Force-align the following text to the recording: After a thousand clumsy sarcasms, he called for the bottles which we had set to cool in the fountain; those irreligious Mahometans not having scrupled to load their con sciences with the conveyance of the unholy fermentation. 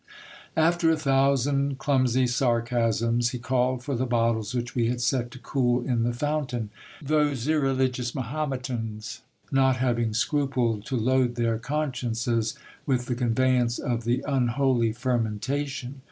After 0.57 0.89
a 0.89 0.97
thousand 0.97 1.77
clumsy 1.77 2.25
sarcasms, 2.25 3.29
he 3.29 3.37
called 3.37 3.83
for 3.83 3.93
the 3.93 4.07
bottles 4.07 4.55
which 4.55 4.73
we 4.73 4.87
had 4.87 4.99
set 4.99 5.29
to 5.29 5.37
cool 5.37 5.83
in 5.83 6.01
the 6.01 6.11
fountain; 6.11 6.71
those 6.99 7.47
irreligious 7.47 8.15
Mahometans 8.15 9.21
not 9.51 9.75
having 9.75 10.15
scrupled 10.15 10.87
to 10.87 10.97
load 10.97 11.35
their 11.35 11.59
con 11.59 11.91
sciences 11.93 12.55
with 12.87 13.05
the 13.05 13.13
conveyance 13.13 13.77
of 13.77 14.03
the 14.03 14.25
unholy 14.27 14.91
fermentation. 14.91 15.99